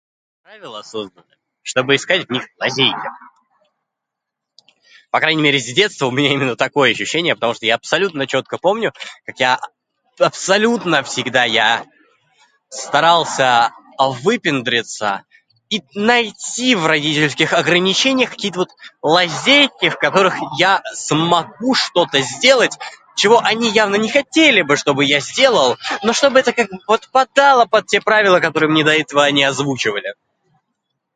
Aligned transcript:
Правила 0.43 0.81
созданы, 0.81 1.25
чтобы 1.61 1.95
искать 1.95 2.27
в 2.27 2.31
них 2.31 2.43
лазейки. 2.59 2.97
По 5.09 5.19
крайней 5.21 5.41
мере 5.41 5.59
с 5.59 5.71
детства 5.73 6.07
у 6.07 6.11
меня 6.11 6.33
именно 6.33 6.57
такое 6.57 6.91
ощущение, 6.91 7.35
потому 7.35 7.53
что 7.53 7.67
я 7.67 7.75
абсолютно 7.75 8.27
чётко 8.27 8.57
помню, 8.57 8.91
как 9.25 9.39
я 9.39 9.55
а- 10.19 10.25
абсолютно 10.25 11.03
всегда 11.03 11.45
я 11.45 11.85
старался 12.69 13.71
выпендриться 13.97 15.23
и 15.69 15.83
найти 15.93 16.75
в 16.75 16.85
родительских 16.85 17.53
ограничениях 17.53 18.31
какие-то 18.31 18.59
вот 18.59 18.69
лазейки, 19.01 19.87
в 19.89 19.95
которых 19.97 20.33
я 20.57 20.81
смогу 20.95 21.75
что-то 21.75 22.19
сделать, 22.19 22.77
чего 23.15 23.39
они 23.39 23.69
явно 23.69 23.95
не 23.95 24.09
хотели 24.09 24.63
бы, 24.63 24.75
чтобы 24.75 25.05
я 25.05 25.21
сделал, 25.21 25.77
но 26.03 26.11
чтобы 26.11 26.39
это 26.39 26.51
как 26.51 26.69
бы 26.71 26.79
подпадало 26.85 27.67
под 27.67 27.87
те 27.87 28.01
правила, 28.01 28.41
которые 28.41 28.69
мне 28.69 28.83
до 28.83 28.91
этого 28.93 29.23
они 29.23 29.43
озвучивали. 29.45 30.13